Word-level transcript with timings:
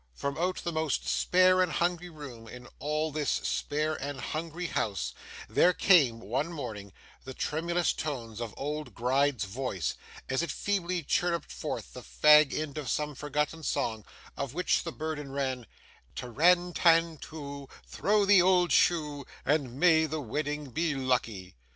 From 0.15 0.35
out 0.35 0.63
the 0.63 0.71
most 0.71 1.07
spare 1.07 1.61
and 1.61 1.71
hungry 1.73 2.09
room 2.09 2.47
in 2.47 2.67
all 2.79 3.11
this 3.11 3.29
spare 3.29 3.93
and 4.03 4.19
hungry 4.19 4.65
house 4.65 5.13
there 5.47 5.73
came, 5.73 6.19
one 6.21 6.51
morning, 6.51 6.91
the 7.23 7.35
tremulous 7.35 7.93
tones 7.93 8.41
of 8.41 8.51
old 8.57 8.95
Gride's 8.95 9.43
voice, 9.43 9.93
as 10.27 10.41
it 10.41 10.49
feebly 10.49 11.03
chirruped 11.03 11.51
forth 11.51 11.93
the 11.93 12.01
fag 12.01 12.51
end 12.51 12.79
of 12.79 12.89
some 12.89 13.13
forgotten 13.13 13.61
song, 13.61 14.03
of 14.35 14.55
which 14.55 14.81
the 14.81 14.91
burden 14.91 15.31
ran: 15.33 15.67
Ta 16.15 16.25
ran 16.31 16.73
tan 16.73 17.17
too, 17.17 17.69
Throw 17.85 18.25
the 18.25 18.41
old 18.41 18.71
shoe, 18.71 19.23
And 19.45 19.79
may 19.79 20.07
the 20.07 20.19
wedding 20.19 20.71
be 20.71 20.95
lucky! 20.95 21.53